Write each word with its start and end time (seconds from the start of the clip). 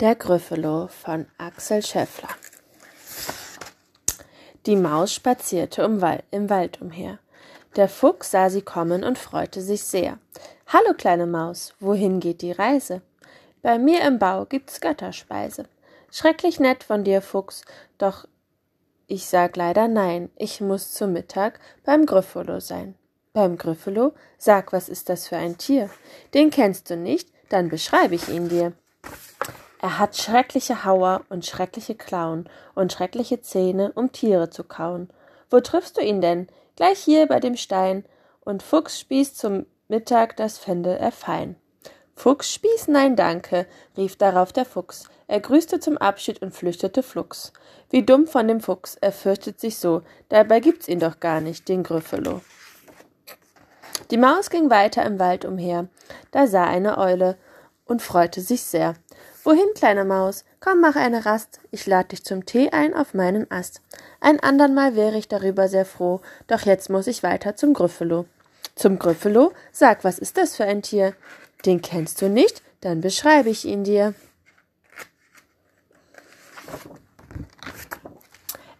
Der 0.00 0.14
Gryffalo 0.14 0.86
von 0.86 1.26
Axel 1.38 1.84
Scheffler. 1.84 2.28
Die 4.64 4.76
Maus 4.76 5.12
spazierte 5.12 5.82
im 5.82 6.00
Wald, 6.00 6.22
im 6.30 6.48
Wald 6.48 6.80
umher. 6.80 7.18
Der 7.74 7.88
Fuchs 7.88 8.30
sah 8.30 8.48
sie 8.48 8.62
kommen 8.62 9.02
und 9.02 9.18
freute 9.18 9.60
sich 9.60 9.82
sehr. 9.82 10.20
Hallo, 10.68 10.94
kleine 10.96 11.26
Maus, 11.26 11.74
wohin 11.80 12.20
geht 12.20 12.42
die 12.42 12.52
Reise? 12.52 13.02
Bei 13.60 13.76
mir 13.76 14.02
im 14.02 14.20
Bau 14.20 14.44
gibt's 14.44 14.80
Götterspeise. 14.80 15.64
Schrecklich 16.12 16.60
nett 16.60 16.84
von 16.84 17.02
dir, 17.02 17.20
Fuchs, 17.20 17.62
doch 17.98 18.28
ich 19.08 19.26
sag 19.26 19.56
leider 19.56 19.88
nein, 19.88 20.30
ich 20.36 20.60
muss 20.60 20.92
zum 20.92 21.12
Mittag 21.12 21.58
beim 21.84 22.06
Gryffalo 22.06 22.60
sein. 22.60 22.94
Beim 23.32 23.58
Gryffalo? 23.58 24.12
Sag, 24.36 24.72
was 24.72 24.88
ist 24.88 25.08
das 25.08 25.26
für 25.26 25.38
ein 25.38 25.58
Tier? 25.58 25.90
Den 26.34 26.50
kennst 26.50 26.88
du 26.88 26.96
nicht? 26.96 27.32
Dann 27.48 27.68
beschreibe 27.68 28.14
ich 28.14 28.28
ihn 28.28 28.48
dir. 28.48 28.74
Er 29.80 29.98
hat 29.98 30.16
schreckliche 30.16 30.84
Hauer 30.84 31.22
und 31.28 31.46
schreckliche 31.46 31.94
Klauen 31.94 32.48
und 32.74 32.92
schreckliche 32.92 33.40
Zähne, 33.40 33.92
um 33.94 34.10
Tiere 34.10 34.50
zu 34.50 34.64
kauen. 34.64 35.08
Wo 35.50 35.60
triffst 35.60 35.96
du 35.96 36.00
ihn 36.00 36.20
denn? 36.20 36.48
Gleich 36.76 36.98
hier 36.98 37.26
bei 37.26 37.40
dem 37.40 37.56
Stein. 37.56 38.04
Und 38.40 38.62
Fuchs 38.62 38.98
spießt 38.98 39.38
zum 39.38 39.66
Mittag, 39.88 40.36
das 40.36 40.58
fände 40.58 40.98
er 40.98 41.12
fein. 41.12 41.56
Fuchsspieß? 42.16 42.88
Nein, 42.88 43.14
danke, 43.14 43.66
rief 43.96 44.16
darauf 44.16 44.52
der 44.52 44.64
Fuchs. 44.64 45.04
Er 45.28 45.38
grüßte 45.38 45.78
zum 45.78 45.96
Abschied 45.96 46.42
und 46.42 46.52
flüchtete 46.52 47.04
flugs. 47.04 47.52
Wie 47.90 48.02
dumm 48.02 48.26
von 48.26 48.48
dem 48.48 48.60
Fuchs, 48.60 48.96
er 49.00 49.12
fürchtet 49.12 49.60
sich 49.60 49.78
so, 49.78 50.02
dabei 50.28 50.58
gibt's 50.58 50.88
ihn 50.88 50.98
doch 50.98 51.20
gar 51.20 51.40
nicht, 51.40 51.68
den 51.68 51.84
Gryffalo. 51.84 52.40
Die 54.10 54.16
Maus 54.16 54.50
ging 54.50 54.68
weiter 54.68 55.04
im 55.04 55.20
Wald 55.20 55.44
umher. 55.44 55.88
Da 56.32 56.46
sah 56.46 56.64
eine 56.64 56.98
Eule 56.98 57.36
und 57.84 58.02
freute 58.02 58.40
sich 58.40 58.62
sehr. 58.62 58.94
Wohin, 59.48 59.72
kleine 59.74 60.04
Maus? 60.04 60.44
Komm, 60.60 60.82
mach 60.82 60.94
eine 60.94 61.24
Rast. 61.24 61.60
Ich 61.70 61.86
lad 61.86 62.12
dich 62.12 62.22
zum 62.22 62.44
Tee 62.44 62.68
ein 62.68 62.92
auf 62.92 63.14
meinen 63.14 63.50
Ast. 63.50 63.80
Ein 64.20 64.40
andern 64.40 64.74
Mal 64.74 64.94
wäre 64.94 65.16
ich 65.16 65.26
darüber 65.26 65.68
sehr 65.68 65.86
froh, 65.86 66.20
doch 66.48 66.66
jetzt 66.66 66.90
muss 66.90 67.06
ich 67.06 67.22
weiter 67.22 67.56
zum 67.56 67.72
Gryffalo. 67.72 68.26
Zum 68.74 68.98
Gryffalo? 68.98 69.54
Sag, 69.72 70.04
was 70.04 70.18
ist 70.18 70.36
das 70.36 70.54
für 70.54 70.64
ein 70.64 70.82
Tier? 70.82 71.14
Den 71.64 71.80
kennst 71.80 72.20
du 72.20 72.28
nicht? 72.28 72.60
Dann 72.82 73.00
beschreibe 73.00 73.48
ich 73.48 73.64
ihn 73.64 73.84
dir. 73.84 74.12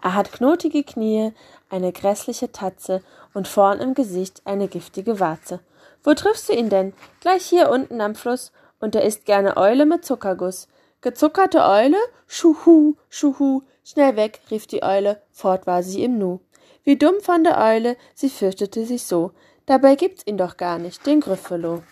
Er 0.00 0.14
hat 0.14 0.30
knotige 0.30 0.84
Knie, 0.84 1.32
eine 1.70 1.90
grässliche 1.90 2.52
Tatze 2.52 3.02
und 3.34 3.48
vorn 3.48 3.80
im 3.80 3.94
Gesicht 3.94 4.42
eine 4.44 4.68
giftige 4.68 5.18
Warze. 5.18 5.58
Wo 6.04 6.14
triffst 6.14 6.48
du 6.48 6.52
ihn 6.52 6.68
denn? 6.68 6.92
Gleich 7.18 7.46
hier 7.46 7.68
unten 7.68 8.00
am 8.00 8.14
Fluss 8.14 8.52
und 8.82 8.94
er 8.94 9.04
isst 9.04 9.24
gerne 9.24 9.56
Eule 9.56 9.86
mit 9.86 10.04
Zuckerguss. 10.04 10.68
Gezuckerte 11.00 11.64
Eule? 11.64 11.96
Schuhu, 12.26 12.96
schuhu. 13.08 13.62
Schnell 13.84 14.16
weg, 14.16 14.40
rief 14.50 14.66
die 14.66 14.82
Eule, 14.82 15.22
fort 15.30 15.66
war 15.66 15.82
sie 15.82 16.04
im 16.04 16.18
Nu. 16.18 16.40
Wie 16.84 16.96
dumm 16.96 17.20
von 17.20 17.44
der 17.44 17.58
Eule, 17.58 17.96
sie 18.14 18.28
fürchtete 18.28 18.84
sich 18.84 19.04
so. 19.04 19.32
Dabei 19.66 19.94
gibt's 19.94 20.26
ihn 20.26 20.36
doch 20.36 20.56
gar 20.56 20.78
nicht, 20.78 21.06
den 21.06 21.20
Gryffalo. 21.20 21.82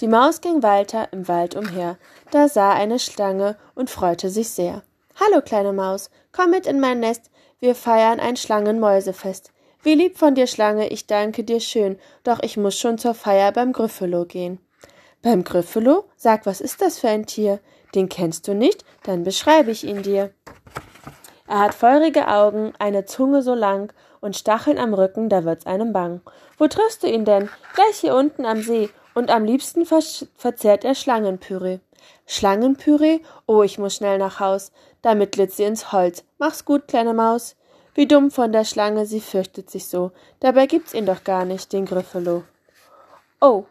Die 0.00 0.08
Maus 0.08 0.40
ging 0.40 0.62
weiter 0.62 1.08
im 1.12 1.26
Wald 1.26 1.56
umher. 1.56 1.98
Da 2.30 2.48
sah 2.48 2.72
eine 2.72 2.98
Schlange 2.98 3.56
und 3.74 3.90
freute 3.90 4.30
sich 4.30 4.50
sehr. 4.50 4.82
Hallo, 5.18 5.40
kleine 5.42 5.72
Maus, 5.72 6.10
komm 6.32 6.50
mit 6.50 6.66
in 6.66 6.80
mein 6.80 7.00
Nest. 7.00 7.30
Wir 7.58 7.74
feiern 7.74 8.20
ein 8.20 8.36
Schlangenmäusefest. 8.36 9.52
Wie 9.82 9.94
lieb 9.94 10.18
von 10.18 10.34
dir, 10.34 10.46
Schlange, 10.46 10.88
ich 10.88 11.06
danke 11.06 11.44
dir 11.44 11.60
schön, 11.60 11.98
doch 12.24 12.42
ich 12.42 12.56
muss 12.56 12.78
schon 12.78 12.98
zur 12.98 13.14
Feier 13.14 13.52
beim 13.52 13.72
Gryffalo 13.72 14.24
gehen. 14.24 14.60
Beim 15.22 15.44
Gryffalo? 15.44 16.04
Sag, 16.16 16.46
was 16.46 16.60
ist 16.60 16.80
das 16.80 16.98
für 16.98 17.08
ein 17.08 17.26
Tier? 17.26 17.60
Den 17.94 18.08
kennst 18.08 18.46
du 18.48 18.54
nicht? 18.54 18.84
Dann 19.04 19.24
beschreibe 19.24 19.70
ich 19.70 19.84
ihn 19.84 20.02
dir. 20.02 20.32
Er 21.48 21.60
hat 21.60 21.74
feurige 21.74 22.28
Augen, 22.28 22.72
eine 22.78 23.04
Zunge 23.04 23.42
so 23.42 23.54
lang 23.54 23.92
und 24.20 24.36
Stacheln 24.36 24.78
am 24.78 24.94
Rücken, 24.94 25.28
da 25.28 25.44
wird's 25.44 25.66
einem 25.66 25.92
bang. 25.92 26.20
Wo 26.58 26.66
triffst 26.66 27.02
du 27.02 27.06
ihn 27.06 27.24
denn? 27.24 27.48
Gleich 27.74 27.96
hier 28.00 28.14
unten 28.14 28.44
am 28.44 28.62
See 28.62 28.90
und 29.14 29.30
am 29.30 29.44
liebsten 29.44 29.86
ver 29.86 30.02
verzehrt 30.36 30.84
er 30.84 30.94
Schlangenpüree. 30.94 31.78
Schlangenpüree? 32.26 33.20
Oh, 33.46 33.62
ich 33.62 33.78
muss 33.78 33.96
schnell 33.96 34.18
nach 34.18 34.40
Haus. 34.40 34.72
Damit 35.02 35.32
glitt 35.32 35.52
sie 35.52 35.64
ins 35.64 35.92
Holz. 35.92 36.24
Mach's 36.38 36.64
gut, 36.64 36.88
kleine 36.88 37.14
Maus. 37.14 37.56
Wie 37.94 38.06
dumm 38.06 38.30
von 38.30 38.52
der 38.52 38.64
Schlange, 38.64 39.06
sie 39.06 39.20
fürchtet 39.20 39.70
sich 39.70 39.86
so. 39.86 40.10
Dabei 40.40 40.66
gibt's 40.66 40.92
ihn 40.92 41.06
doch 41.06 41.24
gar 41.24 41.44
nicht, 41.44 41.72
den 41.72 41.86
Gryffalo. 41.86 42.44
Oh, 43.40 43.64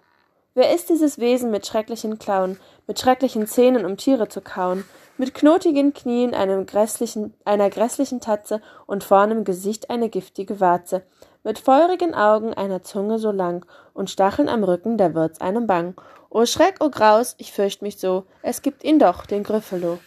Wer 0.57 0.73
ist 0.73 0.87
dieses 0.87 1.19
Wesen 1.19 1.51
mit 1.51 1.67
schrecklichen 1.67 2.17
Klauen, 2.17 2.57
mit 2.87 2.97
schrecklichen 2.97 3.45
Zähnen, 3.45 3.85
um 3.85 3.97
Tiere 3.97 4.29
zu 4.29 4.39
kauen, 4.39 4.85
mit 5.17 5.33
knotigen 5.33 5.93
Knien, 5.93 6.33
einem 6.33 6.65
grässlichen, 6.65 7.33
einer 7.43 7.69
grässlichen 7.69 8.21
Tatze 8.21 8.61
und 8.85 9.03
vorn 9.03 9.31
im 9.31 9.43
Gesicht 9.43 9.89
eine 9.89 10.07
giftige 10.07 10.61
Warze, 10.61 11.03
mit 11.43 11.59
feurigen 11.59 12.15
Augen, 12.15 12.53
einer 12.53 12.83
Zunge 12.83 13.19
so 13.19 13.31
lang 13.31 13.65
und 13.93 14.09
Stacheln 14.09 14.47
am 14.47 14.63
Rücken, 14.63 14.97
da 14.97 15.13
wird's 15.13 15.41
einem 15.41 15.67
bang. 15.67 15.93
O 16.29 16.45
Schreck, 16.45 16.77
o 16.79 16.89
Graus, 16.89 17.35
ich 17.37 17.51
fürcht 17.51 17.81
mich 17.81 17.99
so, 17.99 18.23
es 18.41 18.61
gibt 18.61 18.85
ihn 18.85 18.97
doch, 18.97 19.25
den 19.25 19.43
Gryffalo. 19.43 19.99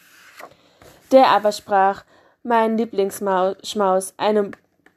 Der 1.13 1.29
aber 1.29 1.53
sprach, 1.53 2.05
mein 2.43 2.79
Lieblingsschmaus, 2.79 4.15
eine 4.17 4.53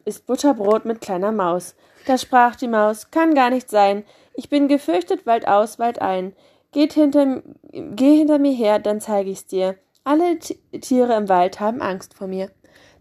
ist 0.06 0.26
Butterbrot 0.26 0.86
mit 0.86 1.02
kleiner 1.02 1.32
Maus. 1.32 1.76
Da 2.06 2.18
sprach 2.18 2.56
die 2.56 2.68
Maus, 2.68 3.12
kann 3.12 3.36
gar 3.36 3.50
nicht 3.50 3.70
sein, 3.70 4.04
ich 4.34 4.50
bin 4.50 4.68
gefürchtet 4.68 5.26
wald 5.26 5.48
aus, 5.48 5.80
wald 5.80 6.02
ein. 6.02 6.34
Geht 6.72 6.94
hinter, 6.94 7.42
geh 7.72 8.18
hinter 8.18 8.40
mir 8.40 8.54
her, 8.54 8.80
dann 8.80 9.02
zeig 9.02 9.28
ich's 9.28 9.46
dir. 9.46 9.76
Alle 10.04 10.40
Tiere 10.40 11.16
im 11.16 11.30
Wald 11.30 11.60
haben 11.60 11.82
Angst 11.82 12.14
vor 12.14 12.28
mir. 12.28 12.50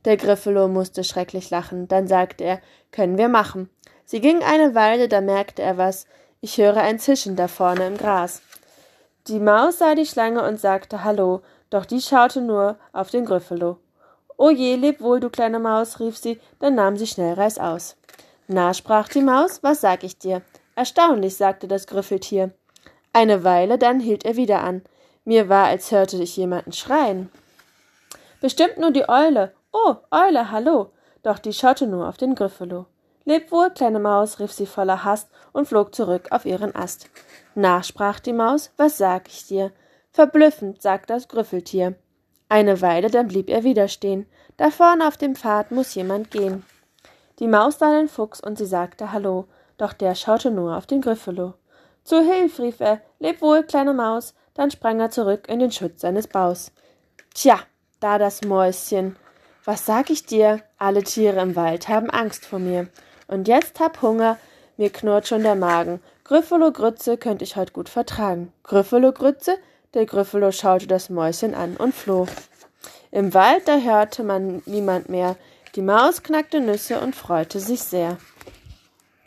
Der 0.05 0.17
Griffelo 0.17 0.69
musste 0.69 1.05
schrecklich 1.05 1.51
lachen. 1.51 1.89
Dann 1.89 2.07
sagte 2.07 2.45
er, 2.45 2.61
können 2.91 3.17
wir 3.17 3.29
machen. 3.29 3.71
Sie 4.05 4.21
ging 4.21 4.43
eine 4.43 4.75
Weile, 4.75 5.09
da 5.09 5.21
merkte 5.21 5.63
er 5.63 5.79
was. 5.79 6.07
Ich 6.41 6.59
höre 6.59 6.79
ein 6.79 6.99
Zischen 6.99 7.37
da 7.37 7.49
vorne 7.49 7.87
im 7.87 7.97
Gras. 7.97 8.43
Die 9.29 9.39
Maus 9.39 9.79
sah 9.79 9.95
die 9.95 10.07
Schlange 10.07 10.43
und 10.43 10.59
sagte 10.59 11.05
Hallo, 11.05 11.43
doch 11.69 11.85
die 11.85 12.01
schaute 12.01 12.41
nur 12.41 12.79
auf 12.93 13.11
den 13.11 13.25
Griffelo. 13.25 13.79
O 14.41 14.49
je, 14.49 14.75
leb 14.77 15.03
wohl, 15.03 15.21
du 15.21 15.29
kleine 15.29 15.59
Maus, 15.59 16.01
rief 16.01 16.17
sie, 16.17 16.41
dann 16.61 16.75
nahm 16.75 16.97
sie 16.97 17.07
schnell 17.07 17.35
Reis 17.35 17.59
aus. 17.59 17.97
Na, 18.49 18.73
sprach 18.73 19.07
die 19.09 19.21
Maus, 19.21 19.63
was 19.63 19.83
sag 19.83 20.03
ich 20.03 20.17
dir? 20.17 20.41
Erstaunlich, 20.75 21.37
sagte 21.37 21.69
das 21.69 21.87
Grüffeltier. 21.87 22.51
Eine 23.13 23.45
Weile, 23.45 23.77
dann 23.77 24.01
hielt 24.01 24.25
er 24.25 24.37
wieder 24.37 24.63
an. 24.63 24.81
Mir 25.27 25.51
war, 25.51 25.67
als 25.67 25.93
hörte 25.93 26.17
ich 26.23 26.39
jemanden 26.39 26.73
schreien. 26.73 27.31
Bestimmt 28.41 28.79
nur 28.79 28.93
die 28.93 29.07
Eule. 29.11 29.53
Oh, 29.75 29.97
Eule, 30.11 30.51
hallo. 30.51 30.91
Doch 31.23 31.39
die 31.39 31.53
schaute 31.53 31.87
nur 31.87 32.09
auf 32.09 32.17
den 32.17 32.35
Gryffalo. 32.35 32.87
Leb 33.27 33.53
wohl, 33.53 33.69
kleine 33.69 34.01
Maus, 34.01 34.41
rief 34.41 34.53
sie 34.53 34.65
voller 34.65 35.05
Hast 35.05 35.29
und 35.53 35.69
flog 35.69 35.95
zurück 35.95 36.29
auf 36.31 36.47
ihren 36.47 36.75
Ast. 36.75 37.11
Na, 37.55 37.83
sprach 37.83 38.21
die 38.21 38.33
Maus, 38.33 38.73
was 38.79 38.97
sag 38.97 39.29
ich 39.29 39.49
dir? 39.49 39.71
Verblüffend, 40.13 40.81
sagte 40.81 41.13
das 41.13 41.29
Grüffeltier. 41.29 41.97
Eine 42.51 42.83
Weile, 42.83 43.09
dann 43.09 43.29
blieb 43.29 43.49
er 43.49 43.65
wieder 43.65 43.89
stehen. 43.89 44.27
Da 44.59 44.71
vorne 44.71 45.09
auf 45.09 45.17
dem 45.17 45.35
Pfad 45.35 45.71
muss 45.71 45.95
jemand 45.95 46.31
gehen. 46.31 46.67
Die 47.39 47.49
Maus 47.49 47.79
sah 47.79 47.97
den 47.97 48.09
Fuchs 48.09 48.41
und 48.41 48.59
sie 48.59 48.67
sagte 48.67 49.13
Hallo 49.13 49.47
doch 49.81 49.95
der 49.95 50.15
schaute 50.15 50.51
nur 50.51 50.77
auf 50.77 50.87
den 50.87 51.01
Gryffalo. 51.01 51.55
Zu 52.05 52.21
Hilf, 52.21 52.59
rief 52.59 52.81
er, 52.81 53.01
leb 53.19 53.41
wohl, 53.41 53.63
kleine 53.63 53.95
Maus, 53.95 54.35
dann 54.55 54.71
sprang 54.71 55.01
er 55.01 55.11
zurück 55.11 55.49
in 55.49 55.59
den 55.59 55.73
Schutz 55.73 56.03
seines 56.03 56.27
Baus. 56.27 56.71
Tja, 57.35 57.61
da 57.99 58.19
das 58.19 58.43
Mäuschen. 58.43 59.17
Was 59.65 59.87
sag 59.87 60.11
ich 60.11 60.27
dir? 60.27 60.61
Alle 60.77 61.03
Tiere 61.03 61.41
im 61.41 61.57
Wald 61.57 61.89
haben 61.89 62.11
Angst 62.11 62.45
vor 62.45 62.59
mir. 62.59 62.89
Und 63.27 63.49
jetzt 63.49 63.81
hab 63.81 64.03
Hunger, 64.03 64.37
mir 64.77 64.91
knurrt 64.91 65.29
schon 65.29 65.43
der 65.43 65.55
Magen. 65.55 66.03
Gryffalo 66.25 66.73
Grütze 66.73 67.17
könnt 67.17 67.43
ich 67.43 67.57
heut 67.57 67.73
gut 67.73 67.89
vertragen. 67.89 68.53
Gryffalo 68.65 69.13
Grütze? 69.13 69.57
Der 69.93 70.07
Gryffalo 70.07 70.53
schaute 70.53 70.87
das 70.87 71.11
Mäuschen 71.11 71.53
an 71.53 71.77
und 71.77 71.93
floh. 71.93 72.29
Im 73.11 73.35
Wald, 73.35 73.67
da 73.67 73.81
hörte 73.81 74.23
man 74.23 74.63
niemand 74.65 75.09
mehr. 75.09 75.37
Die 75.75 75.83
Maus 75.83 76.23
knackte 76.23 76.61
Nüsse 76.61 77.01
und 77.01 77.17
freute 77.17 77.59
sich 77.59 77.83
sehr. 77.83 78.17